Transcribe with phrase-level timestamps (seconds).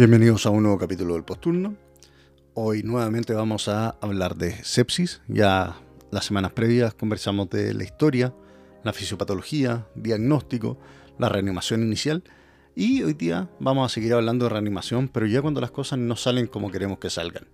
[0.00, 1.76] Bienvenidos a un nuevo capítulo del Posturno.
[2.54, 5.20] Hoy nuevamente vamos a hablar de sepsis.
[5.28, 5.76] Ya
[6.10, 8.32] las semanas previas conversamos de la historia,
[8.82, 10.78] la fisiopatología, diagnóstico,
[11.18, 12.24] la reanimación inicial.
[12.74, 16.16] Y hoy día vamos a seguir hablando de reanimación, pero ya cuando las cosas no
[16.16, 17.44] salen como queremos que salgan.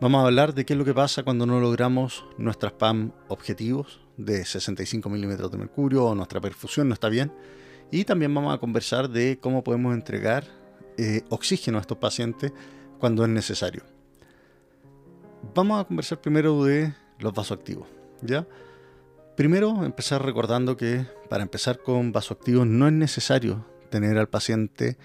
[0.00, 4.00] Vamos a hablar de qué es lo que pasa cuando no logramos nuestras PAM objetivos
[4.16, 7.32] de 65 milímetros de mercurio o nuestra perfusión no está bien.
[7.92, 10.59] Y también vamos a conversar de cómo podemos entregar
[11.00, 12.52] eh, oxígeno a estos pacientes
[12.98, 13.84] cuando es necesario.
[15.54, 17.88] Vamos a conversar primero de los vasoactivos.
[18.20, 18.46] ¿ya?
[19.34, 24.98] Primero, empezar recordando que para empezar con vasoactivos no es necesario tener al paciente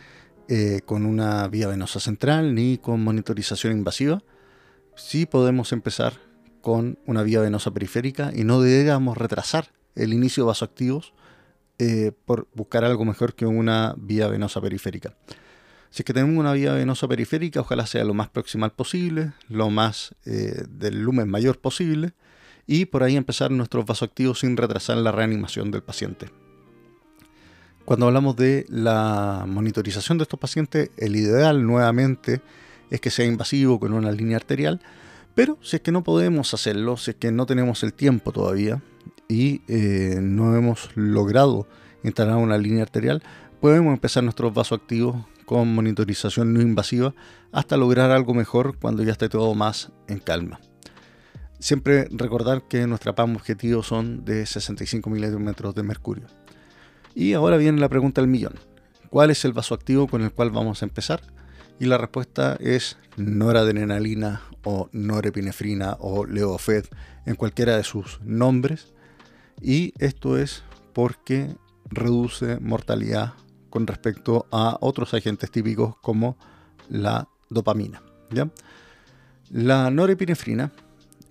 [0.49, 4.21] eh, con una vía venosa central ni con monitorización invasiva.
[4.97, 6.13] Sí podemos empezar
[6.59, 11.13] con una vía venosa periférica y no debemos retrasar el inicio de vasoactivos
[11.79, 15.15] eh, por buscar algo mejor que una vía venosa periférica.
[15.89, 19.69] Si es que tenemos una vía venosa periférica, ojalá sea lo más proximal posible, lo
[19.69, 22.13] más eh, del lumen mayor posible,
[22.67, 26.29] y por ahí empezar nuestros vasoactivos sin retrasar la reanimación del paciente.
[27.85, 32.41] Cuando hablamos de la monitorización de estos pacientes, el ideal nuevamente
[32.89, 34.81] es que sea invasivo con una línea arterial,
[35.35, 38.81] pero si es que no podemos hacerlo, si es que no tenemos el tiempo todavía
[39.27, 41.67] y eh, no hemos logrado
[42.03, 43.21] instalar una línea arterial,
[43.61, 47.13] podemos empezar nuestros vasoactivos con monitorización no invasiva
[47.51, 50.59] hasta lograr algo mejor cuando ya esté todo más en calma.
[51.59, 56.27] Siempre recordar que nuestra PAM objetivo son de 65 milímetros de mercurio.
[57.15, 58.53] Y ahora viene la pregunta del millón.
[59.09, 61.21] ¿Cuál es el vasoactivo con el cual vamos a empezar?
[61.79, 66.85] Y la respuesta es noradrenalina o norepinefrina o leofed
[67.25, 68.93] en cualquiera de sus nombres.
[69.61, 70.63] Y esto es
[70.93, 71.55] porque
[71.89, 73.33] reduce mortalidad
[73.75, 76.37] con respecto a otros agentes típicos como
[76.87, 78.01] la dopamina.
[79.51, 80.71] La norepinefrina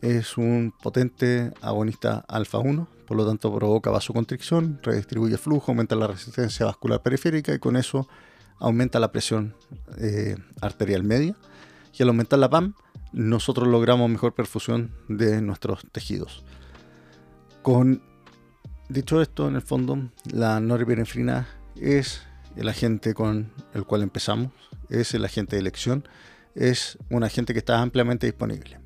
[0.03, 6.07] es un potente agonista alfa 1, por lo tanto provoca vasoconstricción, redistribuye flujo, aumenta la
[6.07, 8.07] resistencia vascular periférica y con eso
[8.59, 9.55] aumenta la presión
[9.97, 11.35] eh, arterial media.
[11.99, 12.75] Y al aumentar la PAM,
[13.15, 16.45] nosotros logramos mejor perfusión de nuestros tejidos.
[17.63, 18.03] Con
[18.91, 22.21] dicho esto, en el fondo, la norepinefrina es
[22.57, 24.53] el agente con el cual empezamos,
[24.89, 26.07] es el agente de elección,
[26.55, 28.79] es un agente que está ampliamente disponible.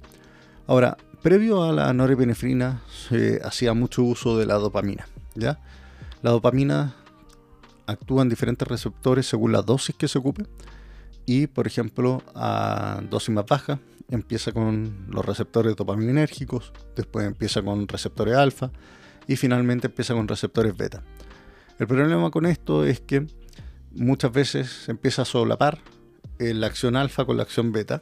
[0.66, 5.60] Ahora, previo a la norepinefrina se hacía mucho uso de la dopamina, ¿ya?
[6.22, 6.94] La dopamina
[7.86, 10.46] actúa en diferentes receptores según la dosis que se ocupe
[11.26, 13.78] y, por ejemplo, a dosis más baja
[14.10, 18.70] empieza con los receptores dopaminérgicos, después empieza con receptores alfa
[19.26, 21.02] y finalmente empieza con receptores beta.
[21.78, 23.26] El problema con esto es que
[23.98, 25.78] muchas veces empieza a solapar
[26.38, 28.00] la acción alfa con la acción beta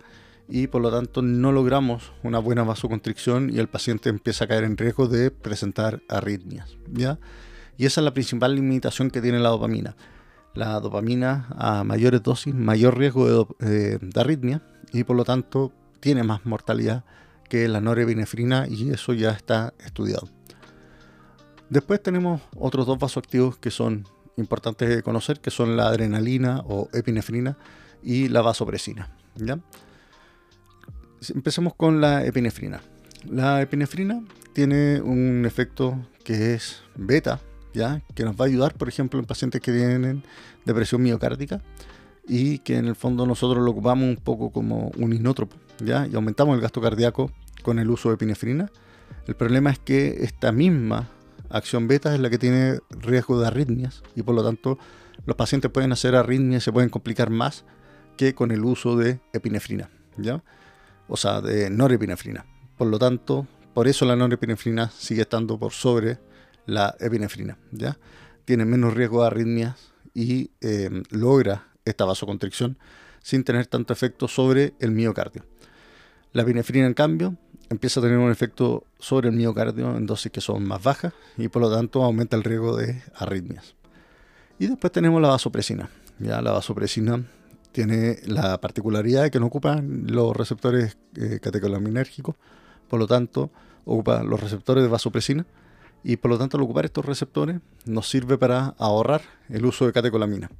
[0.48, 4.64] y por lo tanto no logramos una buena vasoconstricción y el paciente empieza a caer
[4.64, 6.76] en riesgo de presentar arritmias.
[6.92, 7.18] ¿ya?
[7.76, 9.96] Y esa es la principal limitación que tiene la dopamina.
[10.54, 14.62] La dopamina a mayores dosis, mayor riesgo de, eh, arritmia
[14.92, 17.04] y por lo tanto tiene más mortalidad
[17.48, 20.28] que la norepinefrina y eso ya está estudiado.
[21.68, 24.06] Después tenemos otros dos vasoactivos que son
[24.36, 27.56] importantes de conocer, que son la adrenalina o epinefrina
[28.02, 29.08] y la vasopresina.
[29.36, 29.58] ¿ya?
[31.34, 32.80] Empecemos con la epinefrina.
[33.28, 37.40] La epinefrina tiene un efecto que es beta,
[37.74, 38.02] ¿ya?
[38.14, 40.22] que nos va a ayudar, por ejemplo, en pacientes que tienen
[40.64, 41.62] depresión miocárdica
[42.28, 46.06] y que en el fondo nosotros lo ocupamos un poco como un inótropo ¿ya?
[46.06, 47.30] y aumentamos el gasto cardíaco
[47.62, 48.70] con el uso de epinefrina.
[49.26, 51.08] El problema es que esta misma
[51.50, 54.78] acción beta es la que tiene riesgo de arritmias y por lo tanto
[55.24, 57.64] los pacientes pueden hacer arritmias y se pueden complicar más
[58.16, 60.42] que con el uso de epinefrina, ¿ya?
[61.08, 62.46] O sea, de norepinefrina.
[62.76, 66.18] Por lo tanto, por eso la norepinefrina sigue estando por sobre
[66.66, 67.98] la epinefrina, ¿ya?
[68.44, 72.78] Tiene menos riesgo de arritmias y eh, logra esta vasoconstricción
[73.22, 75.44] sin tener tanto efecto sobre el miocardio.
[76.36, 77.34] La epinefrina, en cambio,
[77.70, 81.48] empieza a tener un efecto sobre el miocardio en dosis que son más bajas y
[81.48, 83.74] por lo tanto aumenta el riesgo de arritmias.
[84.58, 85.88] Y después tenemos la vasopresina.
[86.18, 87.24] Ya la vasopresina
[87.72, 92.36] tiene la particularidad de que no ocupa los receptores eh, catecolaminérgicos,
[92.86, 93.50] por lo tanto
[93.86, 95.46] ocupa los receptores de vasopresina
[96.04, 99.94] y por lo tanto al ocupar estos receptores nos sirve para ahorrar el uso de
[99.94, 100.50] catecolamina.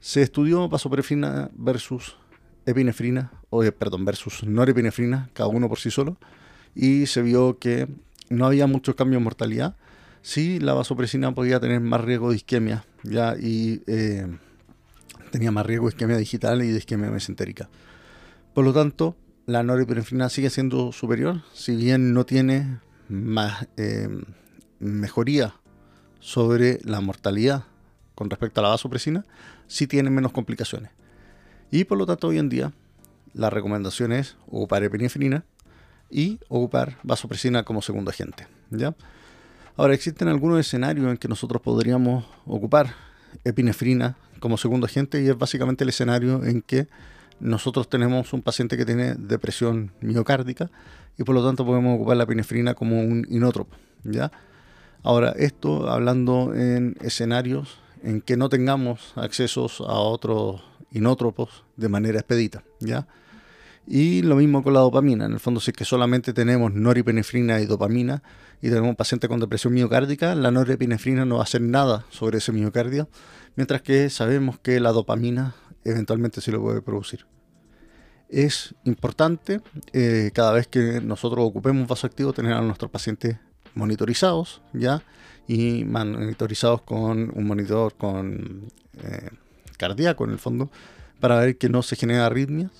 [0.00, 2.18] Se estudió vasopresina versus
[2.66, 6.16] epinefrina, o eh, perdón, versus norepinefrina, cada uno por sí solo,
[6.74, 7.88] y se vio que
[8.28, 9.76] no había muchos cambios en mortalidad.
[10.22, 14.26] Sí, la vasopresina podía tener más riesgo de isquemia, ya, y eh,
[15.30, 17.68] tenía más riesgo de isquemia digital y de isquemia mesentérica.
[18.54, 24.08] Por lo tanto, la norepinefrina sigue siendo superior, si bien no tiene más eh,
[24.78, 25.54] mejoría
[26.20, 27.64] sobre la mortalidad
[28.14, 29.26] con respecto a la vasopresina,
[29.66, 30.90] sí tiene menos complicaciones.
[31.74, 32.72] Y por lo tanto, hoy en día,
[33.32, 35.44] la recomendación es ocupar epinefrina
[36.08, 38.46] y ocupar vasopresina como segundo agente.
[38.70, 38.94] ¿ya?
[39.76, 42.94] Ahora, existen algunos escenarios en que nosotros podríamos ocupar
[43.42, 46.86] epinefrina como segundo agente y es básicamente el escenario en que
[47.40, 50.70] nosotros tenemos un paciente que tiene depresión miocárdica
[51.18, 53.74] y por lo tanto podemos ocupar la epinefrina como un inótropo.
[54.04, 54.30] ¿ya?
[55.02, 60.62] Ahora, esto hablando en escenarios en que no tengamos accesos a otros
[60.94, 62.64] inótropos de manera expedita.
[62.80, 63.06] ¿ya?
[63.86, 65.26] Y lo mismo con la dopamina.
[65.26, 68.22] En el fondo, si es que solamente tenemos noripinefrina y dopamina
[68.62, 72.38] y tenemos un paciente con depresión miocárdica, la noripinefrina no va a hacer nada sobre
[72.38, 73.08] ese miocardio,
[73.56, 75.54] mientras que sabemos que la dopamina
[75.84, 77.26] eventualmente sí lo puede producir.
[78.30, 79.60] Es importante
[79.92, 83.36] eh, cada vez que nosotros ocupemos vasoactivo tener a nuestros pacientes
[83.74, 85.02] monitorizados ya
[85.46, 88.70] y monitorizados con un monitor con
[89.02, 89.28] eh,
[89.76, 90.70] cardíaco en el fondo
[91.20, 92.70] para ver que no se genera arritmias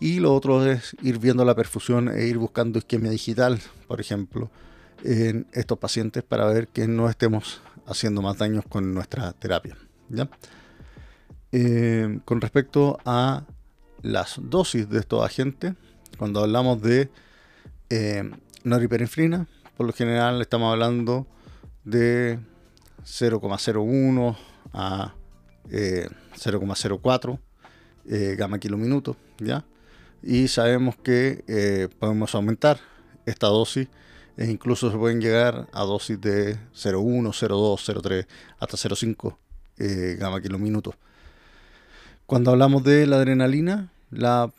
[0.00, 4.50] y lo otro es ir viendo la perfusión e ir buscando isquemia digital, por ejemplo,
[5.04, 9.76] en estos pacientes para ver que no estemos haciendo más daños con nuestra terapia.
[10.08, 10.28] ¿ya?
[11.52, 13.44] Eh, con respecto a
[14.02, 15.74] las dosis de estos agentes,
[16.16, 17.10] cuando hablamos de
[17.90, 18.30] eh,
[18.64, 19.46] noripinefrina,
[19.76, 21.26] por lo general estamos hablando
[21.84, 22.38] de
[23.04, 24.36] 0,01
[24.72, 25.14] a
[26.36, 27.38] 0,04
[28.08, 29.64] eh, gamma kilominuto, ¿ya?
[30.22, 32.78] y sabemos que eh, podemos aumentar
[33.26, 33.88] esta dosis
[34.36, 38.26] e incluso se pueden llegar a dosis de 0,1, 0,2, 0,3
[38.58, 39.36] hasta 0,5
[39.78, 40.94] eh, gamma kilominutos.
[42.26, 44.50] Cuando hablamos de la adrenalina, la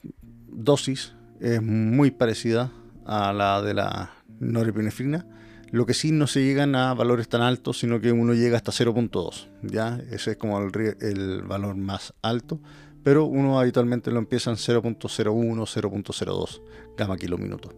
[0.48, 2.72] dosis es muy parecida
[3.06, 5.26] a la de la norepinefrina,
[5.72, 8.72] lo que sí no se llegan a valores tan altos, sino que uno llega hasta
[8.72, 10.02] 0.2, ¿ya?
[10.12, 12.60] Ese es como el, el valor más alto
[13.04, 16.62] pero uno habitualmente lo empieza en 0.01, 0.02
[16.98, 17.74] gamma kilominuto.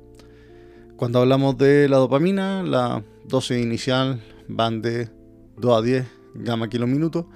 [0.98, 5.10] Cuando hablamos de la dopamina, la dosis inicial van de
[5.57, 7.30] 2 a 10 gamma kilominuto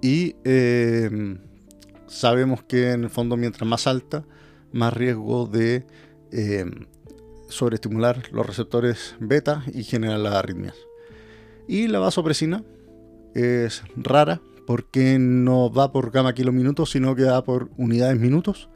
[0.00, 1.36] y eh,
[2.06, 4.24] sabemos que en el fondo mientras más alta,
[4.72, 5.86] más riesgo de
[6.32, 6.64] eh,
[7.48, 10.74] sobreestimular los receptores beta y generar las arritmias.
[11.66, 12.62] Y la vasopresina
[13.34, 18.68] es rara, porque no va por gamma kilominutos, sino que va por unidades minutos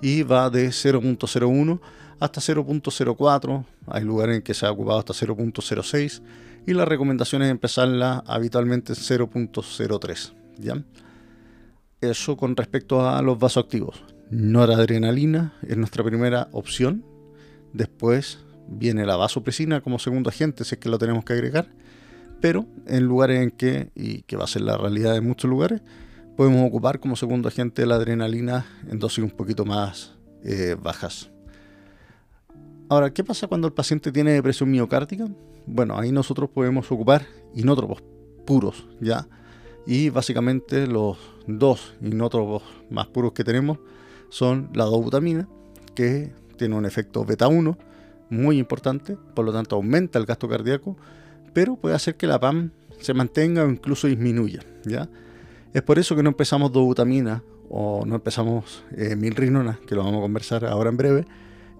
[0.00, 1.80] y va de 0.01
[2.20, 3.64] hasta 0.04.
[3.86, 6.22] Hay lugares en que se ha ocupado hasta 0.06
[6.66, 10.32] y la recomendación es empezarla habitualmente en 0.03.
[10.58, 10.82] ¿ya?
[12.00, 14.02] Eso con respecto a los vasoactivos.
[14.30, 17.04] Noradrenalina es nuestra primera opción.
[17.74, 21.68] Después viene la vasopresina como segundo agente, si es que lo tenemos que agregar
[22.44, 25.80] pero en lugares en que, y que va a ser la realidad de muchos lugares,
[26.36, 30.12] podemos ocupar como segundo agente la adrenalina en dosis un poquito más
[30.44, 31.30] eh, bajas.
[32.90, 35.26] Ahora, ¿qué pasa cuando el paciente tiene depresión miocárdica?
[35.66, 38.02] Bueno, ahí nosotros podemos ocupar inótropos
[38.44, 39.26] puros, ¿ya?
[39.86, 43.78] Y básicamente los dos inótropos más puros que tenemos
[44.28, 45.48] son la dobutamina,
[45.94, 47.78] que tiene un efecto beta 1
[48.30, 50.96] muy importante, por lo tanto aumenta el gasto cardíaco,
[51.52, 52.70] pero puede hacer que la PAM
[53.00, 54.60] se mantenga o incluso disminuya.
[54.84, 55.08] ¿ya?
[55.72, 60.18] Es por eso que no empezamos dobutamina o no empezamos eh, milrinona, que lo vamos
[60.18, 61.24] a conversar ahora en breve,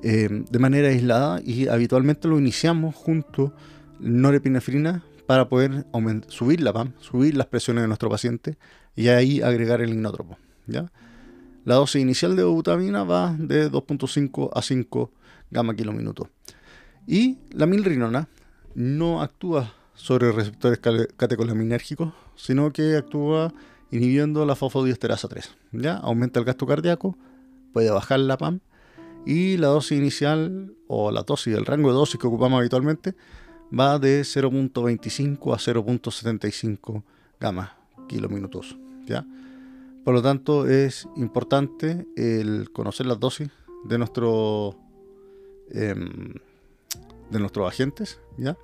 [0.02, 3.54] eh, de manera aislada y habitualmente lo iniciamos junto
[4.00, 5.86] norepinefrina para poder
[6.28, 8.56] subir la PAM, subir las presiones de nuestro paciente
[8.94, 10.36] y ahí agregar el inótropo.
[10.66, 10.90] ¿ya?
[11.64, 15.10] La dosis inicial de dobutamina va de 2.5 a 5
[15.50, 16.28] gamma kilominutos.
[17.06, 18.28] Y la milrinona
[18.74, 20.78] no actúa sobre receptores
[21.16, 23.52] catecolaminérgicos, sino que actúa
[23.90, 25.54] inhibiendo la fosfodiesterasa 3.
[25.72, 25.96] ¿ya?
[25.96, 27.16] Aumenta el gasto cardíaco,
[27.72, 28.60] puede bajar la PAM
[29.24, 33.14] y la dosis inicial o la dosis, el rango de dosis que ocupamos habitualmente
[33.76, 37.02] va de 0.25 a 0.75
[37.40, 37.76] gamma
[38.08, 38.76] kilominutos.
[39.06, 39.24] ¿ya?
[40.04, 43.48] Por lo tanto, es importante el conocer las dosis
[43.84, 43.96] de
[45.70, 46.34] em,
[47.30, 48.56] de nuestros agentes, ¿ya?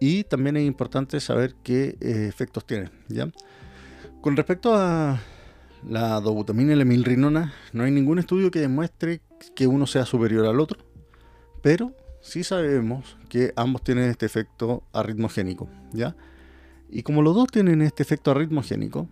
[0.00, 3.30] Y también es importante saber qué eh, efectos tienen, ¿ya?
[4.20, 5.20] Con respecto a
[5.88, 9.20] la dobutamina y la milrinona, no hay ningún estudio que demuestre
[9.54, 10.78] que uno sea superior al otro,
[11.62, 16.14] pero sí sabemos que ambos tienen este efecto arritmogénico, ¿ya?
[16.90, 19.08] Y como los dos tienen este efecto arritmogénico,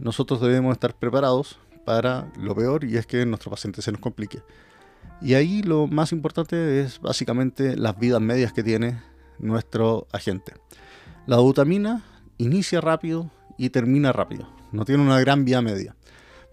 [0.00, 4.42] nosotros debemos estar preparados para lo peor y es que nuestro paciente se nos complique.
[5.20, 9.00] Y ahí lo más importante es básicamente las vidas medias que tiene
[9.38, 10.54] nuestro agente.
[11.26, 12.02] La dobutamina
[12.38, 14.48] inicia rápido y termina rápido.
[14.72, 15.94] No tiene una gran vía media.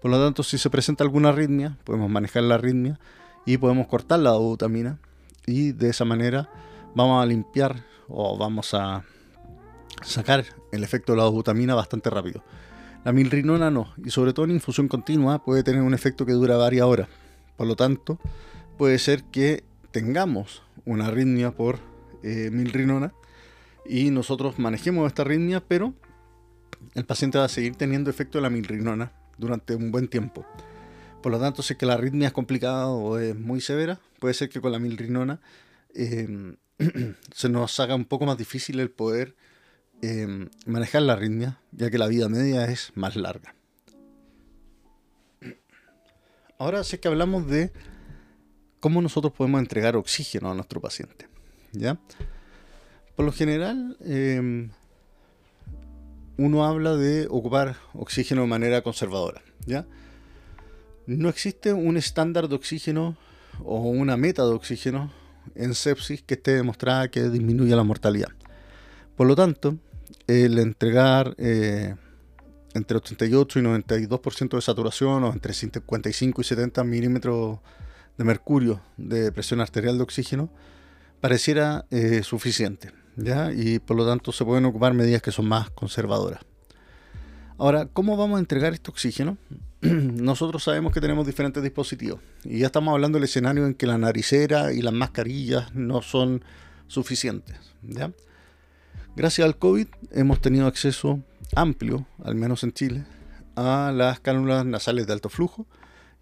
[0.02, 3.00] Por lo tanto, si se presenta alguna arritmia, podemos manejar la arritmia
[3.46, 4.98] y podemos cortar la dobutamina
[5.46, 6.50] y de esa manera
[6.94, 9.04] vamos a limpiar o vamos a
[10.02, 12.42] sacar el efecto de la dobutamina bastante rápido.
[13.08, 16.58] La milrinona no, y sobre todo en infusión continua puede tener un efecto que dura
[16.58, 17.08] varias horas.
[17.56, 18.18] Por lo tanto,
[18.76, 21.78] puede ser que tengamos una arritmia por
[22.22, 23.14] eh, milrinona
[23.86, 25.94] y nosotros manejemos esta arritmia, pero
[26.94, 30.44] el paciente va a seguir teniendo efecto de la milrinona durante un buen tiempo.
[31.22, 34.34] Por lo tanto, si es que la arritmia es complicada o es muy severa, puede
[34.34, 35.40] ser que con la milrinona
[35.94, 36.56] em,
[37.34, 39.34] se nos haga un poco más difícil el poder
[40.02, 43.54] em, manejar la arritmia, ya que la vida media es más larga.
[46.58, 47.72] Ahora sí que hablamos de
[48.80, 51.28] cómo nosotros podemos entregar oxígeno a nuestro paciente.
[51.72, 51.98] ¿ya?
[53.16, 54.70] Por lo general, em,
[56.36, 59.42] uno habla de ocupar oxígeno de manera conservadora.
[59.66, 59.86] ¿ya?
[61.06, 63.16] No existe un estándar de oxígeno
[63.64, 65.12] o una meta de oxígeno
[65.54, 68.28] en sepsis que esté demostrada que disminuya la mortalidad.
[69.16, 69.78] Por lo tanto,
[70.26, 71.94] el entregar eh,
[72.74, 77.58] entre 88 y 92% de saturación o entre 55 y 70 milímetros
[78.16, 80.50] de mercurio de presión arterial de oxígeno
[81.20, 82.92] pareciera eh, suficiente.
[83.16, 83.52] ¿ya?
[83.52, 86.40] Y por lo tanto se pueden ocupar medidas que son más conservadoras.
[87.58, 89.36] Ahora, ¿cómo vamos a entregar este oxígeno?
[89.80, 93.98] Nosotros sabemos que tenemos diferentes dispositivos y ya estamos hablando del escenario en que la
[93.98, 96.44] naricera y las mascarillas no son
[96.86, 97.56] suficientes.
[97.82, 98.12] ¿ya?
[99.18, 101.18] Gracias al COVID hemos tenido acceso
[101.56, 103.04] amplio, al menos en Chile,
[103.56, 105.66] a las cánulas nasales de alto flujo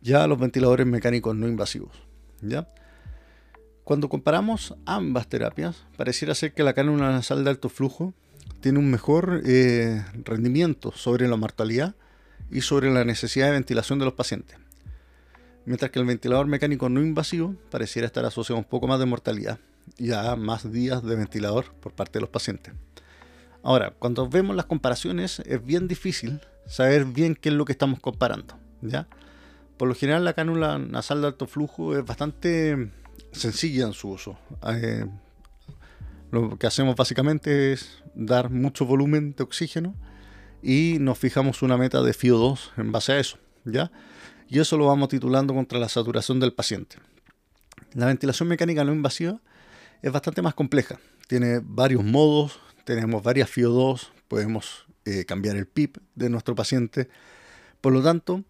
[0.01, 1.93] y a los ventiladores mecánicos no invasivos.
[2.41, 2.73] ¿ya?
[3.85, 8.15] Cuando comparamos ambas terapias, pareciera ser que la cánula nasal de alto flujo
[8.61, 11.97] tiene un mejor eh, rendimiento sobre la mortalidad
[12.51, 14.57] y sobre la necesidad de ventilación de los pacientes.
[15.67, 19.05] Mientras que el ventilador mecánico no invasivo pareciera estar asociado a un poco más de
[19.05, 19.59] mortalidad
[19.99, 22.75] y a más días de ventilador por parte de los pacientes.
[23.63, 28.01] Ahora, cuando vemos las comparaciones es bien difícil saber bien qué es lo que estamos
[28.01, 28.57] comparando.
[28.83, 29.09] ¿ya?
[29.77, 32.91] Por lo general la cánula nasal de alto flujo es bastante
[33.33, 34.39] sencilla en su uso.
[34.69, 35.07] Eh,
[36.31, 39.95] lo que hacemos básicamente es dar mucho volumen de oxígeno
[40.63, 43.91] y nos fijamos una meta de FIO2 en base a eso, ¿ya?
[44.49, 46.97] Y eso lo vamos titulando contra la saturación del paciente.
[47.95, 49.41] La ventilación mecánica no invasiva
[50.03, 50.99] es bastante más compleja.
[51.27, 57.09] Tiene varios modos, tenemos varias FIO2, podemos eh, cambiar el PIP de nuestro paciente.
[57.81, 58.45] Por lo tanto,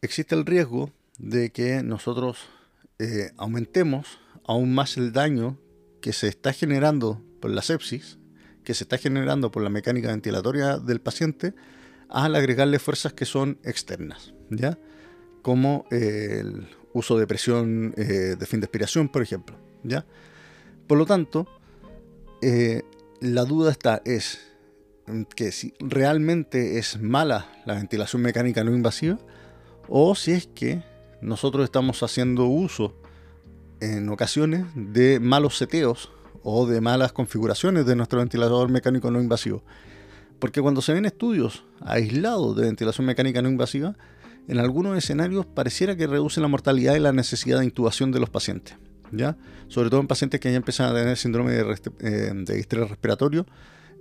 [0.00, 2.38] existe el riesgo de que nosotros
[2.98, 5.58] eh, aumentemos aún más el daño
[6.00, 8.18] que se está generando por la sepsis,
[8.64, 11.54] que se está generando por la mecánica ventilatoria del paciente,
[12.08, 14.78] al agregarle fuerzas que son externas, ¿ya?
[15.40, 20.04] Como el uso de presión eh, de fin de expiración, por ejemplo, ¿ya?
[20.86, 21.46] Por lo tanto,
[23.20, 24.40] la duda está es
[25.34, 29.18] que si realmente es mala la ventilación mecánica no invasiva
[29.88, 30.82] o si es que
[31.20, 32.94] nosotros estamos haciendo uso
[33.80, 36.10] en ocasiones de malos seteos
[36.42, 39.62] o de malas configuraciones de nuestro ventilador mecánico no invasivo.
[40.38, 43.96] Porque cuando se ven estudios aislados de ventilación mecánica no invasiva,
[44.48, 48.30] en algunos escenarios pareciera que reduce la mortalidad y la necesidad de intubación de los
[48.30, 48.76] pacientes.
[49.68, 53.46] Sobre todo en pacientes que ya empiezan a tener síndrome de, eh, estrés respiratorio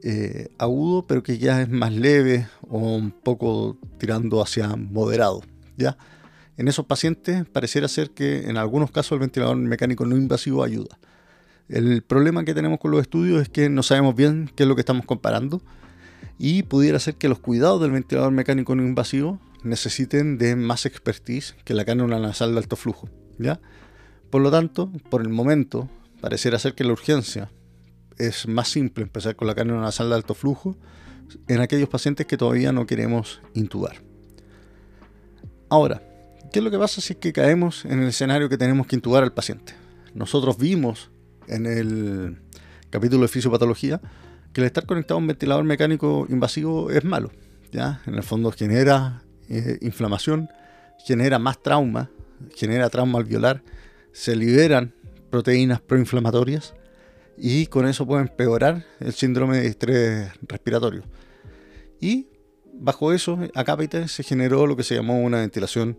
[0.03, 5.41] eh, agudo, pero que ya es más leve o un poco tirando hacia moderado.
[5.77, 5.97] ¿ya?
[6.57, 10.97] En esos pacientes pareciera ser que en algunos casos el ventilador mecánico no invasivo ayuda.
[11.69, 14.75] El problema que tenemos con los estudios es que no sabemos bien qué es lo
[14.75, 15.61] que estamos comparando
[16.37, 21.55] y pudiera ser que los cuidados del ventilador mecánico no invasivo necesiten de más expertise
[21.63, 23.07] que la cánula nasal de alto flujo.
[23.37, 23.59] ¿ya?
[24.31, 25.89] Por lo tanto, por el momento,
[26.21, 27.51] pareciera ser que la urgencia
[28.17, 30.75] es más simple empezar con la cánula nasal de alto flujo
[31.47, 34.01] en aquellos pacientes que todavía no queremos intubar.
[35.69, 36.01] Ahora,
[36.51, 38.97] ¿Qué es lo que pasa si es que caemos en el escenario que tenemos que
[38.97, 39.73] intubar al paciente?
[40.13, 41.09] Nosotros vimos
[41.47, 42.41] en el
[42.89, 44.01] capítulo de fisiopatología
[44.51, 47.31] que el estar conectado a un ventilador mecánico invasivo es malo.
[47.71, 48.01] ¿ya?
[48.05, 50.49] En el fondo genera eh, inflamación,
[51.05, 52.09] genera más trauma,
[52.53, 53.63] genera trauma alveolar,
[54.11, 54.93] se liberan
[55.29, 56.73] proteínas proinflamatorias
[57.37, 61.03] y con eso puede empeorar el síndrome de estrés respiratorio.
[61.99, 62.27] Y
[62.73, 65.97] bajo eso, a cápita, se generó lo que se llamó una ventilación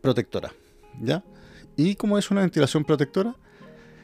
[0.00, 0.52] protectora.
[1.00, 1.24] ¿Ya?
[1.76, 3.36] Y como es una ventilación protectora,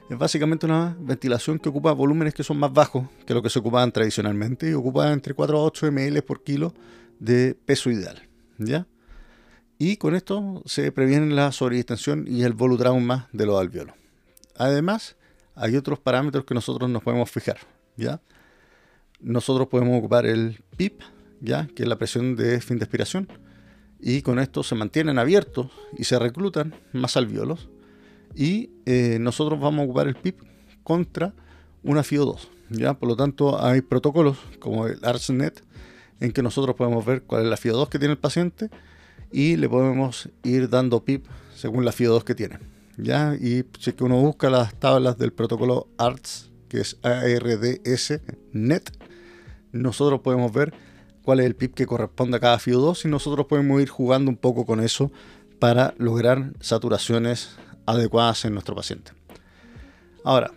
[0.09, 3.59] es básicamente una ventilación que ocupa volúmenes que son más bajos que lo que se
[3.59, 6.73] ocupaban tradicionalmente y ocupa entre 4 a 8 ml por kilo
[7.19, 8.23] de peso ideal.
[8.59, 8.87] ¿Ya?
[9.79, 13.95] Y con esto se previene la sobredistensión y el volutrauma de los alveolos.
[14.57, 15.17] Además,
[15.55, 17.59] hay otros parámetros que nosotros nos podemos fijar.
[17.97, 18.21] ¿ya?
[19.21, 21.03] Nosotros podemos ocupar el PIP,
[21.41, 21.67] ¿ya?
[21.75, 23.29] que es la presión de fin de expiración,
[24.01, 27.69] y con esto se mantienen abiertos y se reclutan más alveolos.
[28.35, 30.41] Y eh, nosotros vamos a ocupar el PIP
[30.83, 31.35] contra
[31.83, 32.49] una FIO2.
[32.71, 32.95] ¿ya?
[32.95, 35.63] Por lo tanto, hay protocolos como el ARSNet
[36.21, 38.71] en que nosotros podemos ver cuál es la FIO2 que tiene el paciente
[39.31, 42.59] y le podemos ir dando PIP según la FIO2 que tiene.
[42.97, 43.35] ¿ya?
[43.35, 48.21] Y si que uno busca las tablas del protocolo ARTS, que es ARDS
[48.53, 48.91] NET,
[49.73, 50.73] nosotros podemos ver
[51.23, 54.37] cuál es el PIP que corresponde a cada FIO2 y nosotros podemos ir jugando un
[54.37, 55.11] poco con eso
[55.59, 57.57] para lograr saturaciones
[57.87, 59.13] adecuadas en nuestro paciente.
[60.25, 60.53] Ahora,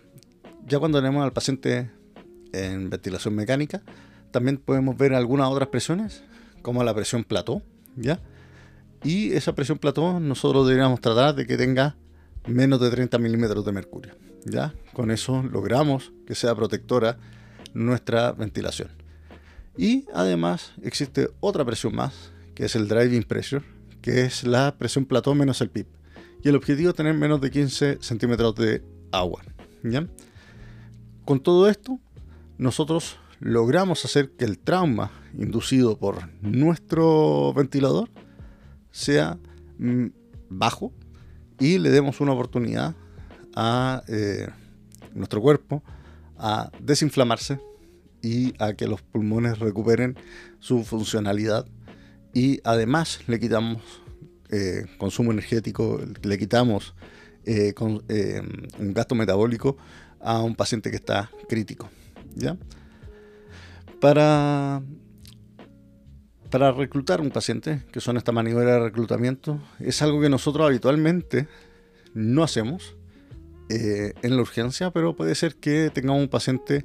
[0.66, 1.90] ya cuando tenemos al paciente
[2.52, 3.82] en ventilación mecánica,
[4.30, 6.22] también podemos ver algunas otras presiones,
[6.62, 7.62] como la presión plató,
[7.96, 8.20] ¿ya?
[9.02, 11.96] Y esa presión plató nosotros deberíamos tratar de que tenga
[12.46, 14.14] menos de 30 milímetros de mercurio.
[14.44, 14.74] ¿ya?
[14.92, 17.18] Con eso logramos que sea protectora
[17.74, 18.88] nuestra ventilación.
[19.76, 23.64] Y además existe otra presión más, que es el driving pressure,
[24.02, 25.86] que es la presión plató menos el PIP.
[26.42, 29.42] Y el objetivo es tener menos de 15 centímetros de agua.
[29.82, 30.06] ¿ya?
[31.24, 31.98] Con todo esto,
[32.58, 38.10] nosotros logramos hacer que el trauma inducido por nuestro ventilador
[38.90, 39.38] sea
[39.78, 40.06] mm,
[40.48, 40.92] bajo
[41.58, 42.94] y le demos una oportunidad
[43.54, 44.48] a eh,
[45.14, 45.82] nuestro cuerpo
[46.38, 47.60] a desinflamarse
[48.22, 50.16] y a que los pulmones recuperen
[50.58, 51.66] su funcionalidad
[52.32, 53.82] y además le quitamos
[54.50, 56.94] eh, consumo energético, le quitamos
[57.44, 57.74] eh,
[58.78, 59.76] un gasto metabólico
[60.20, 61.88] a un paciente que está crítico.
[62.34, 62.56] ¿ya?
[64.00, 64.82] Para
[66.50, 71.46] para reclutar un paciente, que son esta maniobra de reclutamiento, es algo que nosotros habitualmente
[72.12, 72.96] no hacemos
[73.68, 76.84] eh, en la urgencia, pero puede ser que tengamos un paciente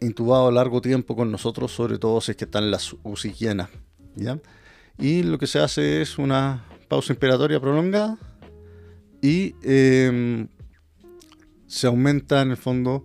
[0.00, 3.70] intubado largo tiempo con nosotros, sobre todo si es que están las UCI llenas.
[4.14, 4.38] ¿ya?
[4.98, 8.18] Y lo que se hace es una pausa inspiratoria prolongada
[9.22, 10.48] y em,
[11.66, 13.04] se aumenta en el fondo,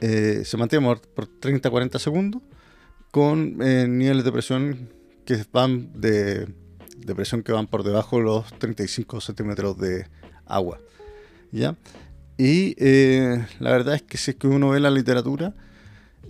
[0.00, 2.42] eh, se mantiene por 30-40 segundos
[3.12, 4.93] con eh, niveles de presión
[5.24, 6.48] que van de,
[7.14, 10.06] presión que van por debajo de los 35 centímetros de
[10.46, 10.78] agua.
[11.52, 11.76] ¿ya?
[12.36, 15.54] Y eh, la verdad es que si que uno ve la literatura,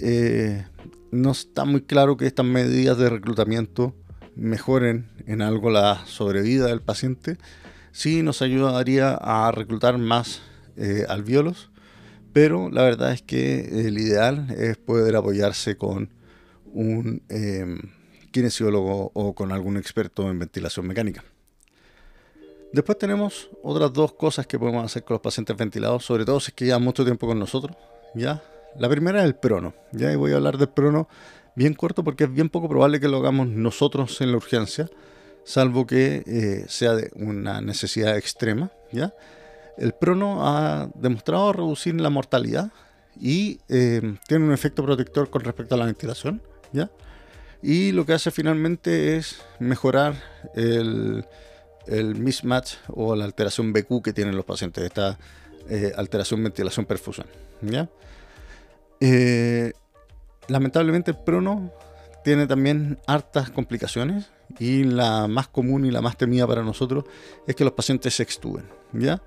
[0.00, 0.64] eh,
[1.10, 3.94] no está muy claro que estas medidas de reclutamiento
[4.36, 7.38] mejoren en algo la sobrevida del paciente.
[7.92, 10.42] Sí nos ayudaría a reclutar más
[10.76, 11.70] eh, alveolos,
[12.32, 16.10] pero la verdad es que el ideal es poder apoyarse con
[16.72, 17.22] un
[18.34, 21.22] kinesiólogo o con algún experto en ventilación mecánica.
[22.72, 26.50] Después tenemos otras dos cosas que podemos hacer con los pacientes ventilados, sobre todo si
[26.50, 27.76] es que llevan mucho tiempo con nosotros.
[28.16, 28.42] ¿ya?
[28.76, 29.72] La primera es el prono.
[29.92, 30.12] ¿ya?
[30.12, 31.08] Y voy a hablar del prono
[31.54, 34.90] bien corto porque es bien poco probable que lo hagamos nosotros en la urgencia,
[35.44, 38.72] salvo que eh, sea de una necesidad extrema.
[38.90, 39.14] ¿ya?
[39.78, 42.72] El prono ha demostrado reducir la mortalidad
[43.20, 46.42] y eh, tiene un efecto protector con respecto a la ventilación.
[46.72, 46.90] ¿ya?
[47.66, 50.22] Y lo que hace finalmente es mejorar
[50.54, 51.24] el,
[52.14, 55.18] mismatch o la alteración BQ que tienen los pacientes, esta
[55.70, 57.26] eh, alteración ventilación perfusión.
[57.62, 57.88] ¿ya?
[59.00, 59.72] Eh,
[60.48, 61.72] lamentablemente el prono
[62.22, 67.04] tiene también hartas complicaciones y la más común y la más temida para nosotros
[67.46, 68.66] es que los pacientes se extuben.
[68.92, 69.22] ¿ya?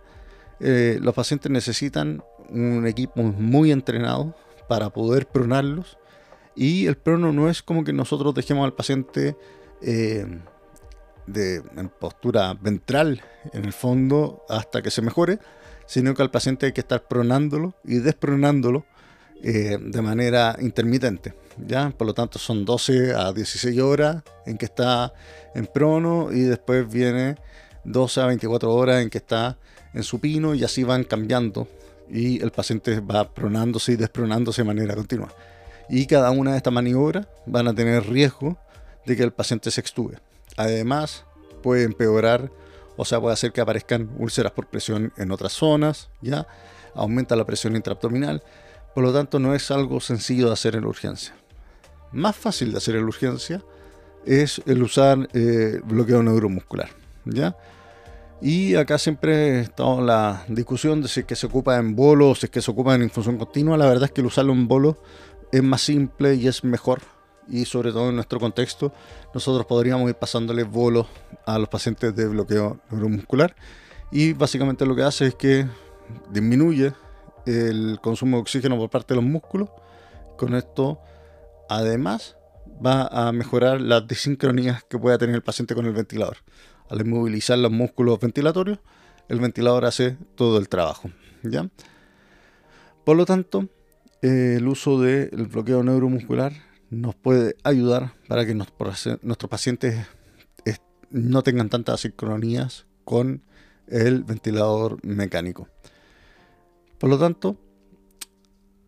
[0.60, 2.22] Eh, los pacientes necesitan
[2.52, 4.36] un equipo muy entrenado
[4.70, 5.98] para poder pronarlos
[6.58, 9.38] y el prono no es como que nosotros dejemos al paciente
[9.82, 10.26] eh,
[11.36, 13.22] en postura ventral,
[13.54, 15.40] en el fondo, hasta que se mejore,
[15.86, 18.86] sino que al paciente hay que estar pronándolo y despronándolo
[19.44, 21.36] eh, de manera intermitente.
[21.64, 21.92] ¿ya?
[21.92, 25.14] Por lo tanto, son 12 a 16 horas en que está
[25.54, 27.36] en prono y después viene
[27.84, 29.60] 12 a 24 horas en que está
[29.94, 31.68] en supino y así van cambiando
[32.10, 35.30] y el paciente va pronándose y despronándose de manera continua
[35.90, 38.58] y cada una de estas maniobras van a tener riesgo
[39.06, 40.20] de que el paciente se extube.
[40.58, 41.26] Además,
[41.64, 42.52] puede empeorar,
[42.98, 46.48] o sea, puede hacer que aparezcan úlceras por presión en otras zonas, ya
[46.94, 48.44] aumenta la presión intraabdominal,
[48.94, 51.36] por lo tanto no es algo sencillo de hacer en la urgencia.
[52.12, 53.64] Más fácil de hacer en la urgencia
[54.26, 56.90] es el usar eh, bloqueo neuromuscular.
[57.26, 57.56] ¿ya?
[58.42, 62.36] Y acá siempre está la discusión de si es que se ocupa en bolo o
[62.36, 63.78] si es que se ocupa en infusión continua.
[63.78, 64.98] La verdad es que el usarlo en bolo
[65.52, 67.02] es más simple y es mejor.
[67.50, 68.92] Y sobre todo en nuestro contexto,
[69.34, 71.08] nosotros podríamos ir pasándole bolos
[71.46, 73.56] a los pacientes de bloqueo neuromuscular.
[74.12, 75.66] Y básicamente lo que hace es que
[76.32, 76.94] disminuye
[77.46, 79.70] el consumo de oxígeno por parte de los músculos.
[80.38, 81.00] Con esto,
[81.70, 82.36] además,
[82.86, 86.38] va a mejorar las desincronías que pueda tener el paciente con el ventilador
[86.90, 88.80] al inmovilizar los músculos ventilatorios,
[89.28, 91.10] el ventilador hace todo el trabajo.
[91.44, 91.70] ¿ya?
[93.04, 93.68] Por lo tanto,
[94.22, 96.54] el uso del bloqueo neuromuscular
[96.90, 100.06] nos puede ayudar para que nuestros pacientes
[101.10, 103.42] no tengan tantas sincronías con
[103.88, 105.70] el ventilador mecánico.
[106.98, 107.58] Por lo tanto,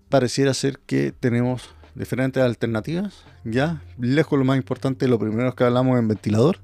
[0.09, 3.23] pareciera ser que tenemos diferentes alternativas.
[3.45, 6.59] Ya, lejos lo más importante, lo primero que hablamos en ventilador,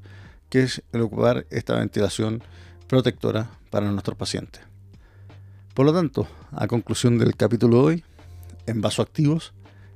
[0.49, 2.43] que es el ocupar esta ventilación
[2.88, 4.62] protectora para nuestros pacientes.
[5.73, 8.04] Por lo tanto, a conclusión del capítulo de hoy,
[8.67, 9.54] en vasoactivos,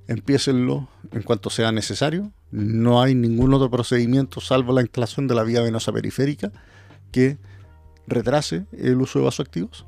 [0.07, 2.31] empiecenlo en cuanto sea necesario.
[2.51, 6.51] No hay ningún otro procedimiento salvo la instalación de la vía venosa periférica
[7.11, 7.37] que
[8.07, 9.85] retrase el uso de vasoactivos.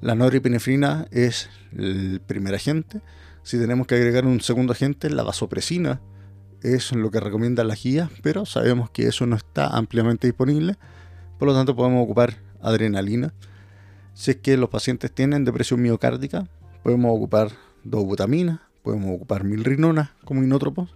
[0.00, 3.00] La noripinefrina es el primer agente.
[3.42, 6.00] Si tenemos que agregar un segundo agente, la vasopresina
[6.62, 10.76] es lo que recomienda la guía, pero sabemos que eso no está ampliamente disponible,
[11.38, 13.32] por lo tanto podemos ocupar adrenalina.
[14.14, 16.48] Si es que los pacientes tienen depresión miocárdica,
[16.82, 17.52] podemos ocupar
[17.90, 20.90] dobutamina, podemos ocupar milrinona como inótropos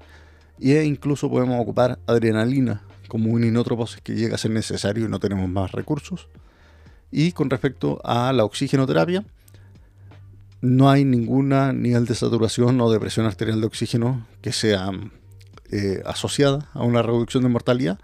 [0.61, 5.05] e incluso podemos ocupar adrenalina como un inótropo si es que llega a ser necesario
[5.05, 6.29] y no tenemos más recursos.
[7.11, 9.24] Y con respecto a la oxigenoterapia,
[10.61, 14.90] no hay ninguna nivel de saturación o de presión arterial de oxígeno que sea
[15.72, 17.98] eh, asociada a una reducción de mortalidad.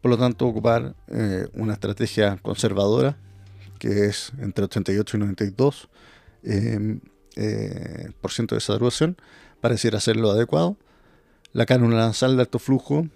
[0.00, 3.16] Por lo tanto, ocupar eh, una estrategia conservadora,
[3.78, 5.88] que es entre 88 y 92
[6.44, 7.00] em,
[7.40, 9.16] eh, por ciento de saturación,
[9.60, 10.76] pareciera ser lo adecuado.
[11.52, 13.06] La cánula nasal de alto flujo,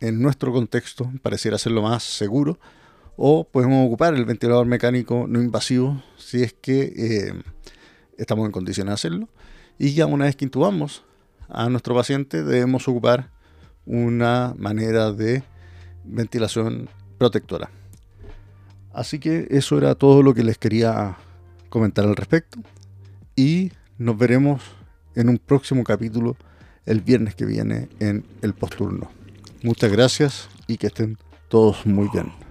[0.00, 2.58] en nuestro contexto, pareciera ser lo más seguro.
[3.16, 7.32] O podemos ocupar el ventilador mecánico no invasivo si es que
[8.18, 9.28] estamos en condiciones de hacerlo.
[9.78, 11.04] Y ya una vez que intubamos
[11.48, 13.30] a nuestro paciente debemos ocupar
[13.86, 15.44] una manera de
[16.04, 17.70] ventilación protectora.
[18.92, 21.18] Así que eso era todo lo que les quería
[21.68, 22.58] comentar al respecto
[23.40, 24.60] y nos veremos
[25.14, 26.36] en un próximo capítulo
[26.84, 29.10] el viernes que viene en el posturno.
[29.62, 31.16] Muchas gracias y que estén
[31.48, 32.49] todos muy bien.